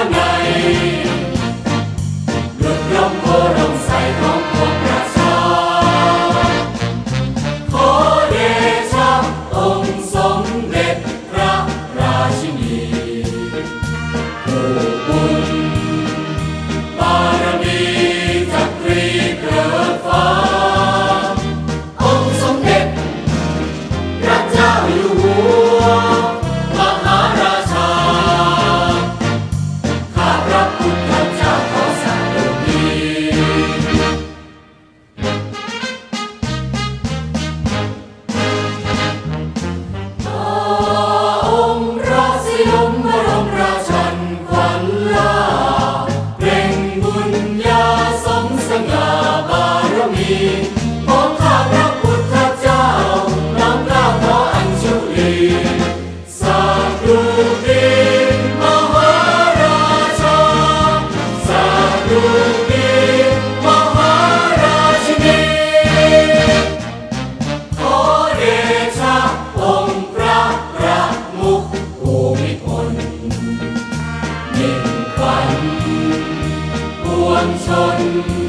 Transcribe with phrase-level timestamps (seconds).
[0.00, 0.39] Adonai.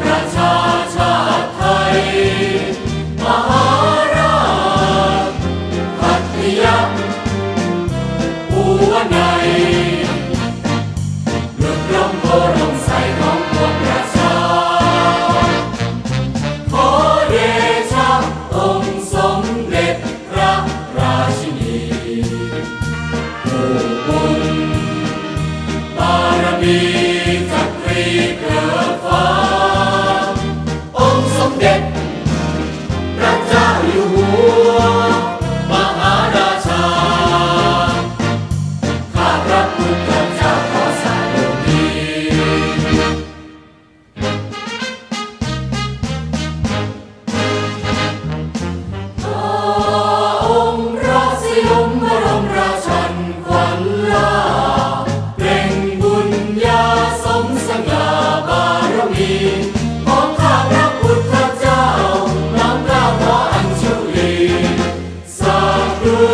[0.00, 0.54] ประชา
[0.96, 1.62] ชาติไท
[1.94, 1.98] ย
[3.22, 3.66] มหา
[4.14, 4.36] รา
[5.28, 5.32] ช
[6.00, 6.78] พัทยา
[8.50, 9.48] ภูวนัย
[11.62, 14.34] ลุกลงโพรใส่ของพวกประชา
[16.72, 16.88] ขอ
[17.30, 17.34] เด
[17.92, 18.10] ชะ
[18.56, 19.96] องค์สมเด็จ
[20.30, 20.54] พระ
[20.98, 21.78] ราชนี
[23.44, 23.68] ผู้
[24.06, 24.22] บุ
[25.96, 26.93] บารมี
[59.34, 59.74] Hãy
[65.26, 66.33] subscribe cho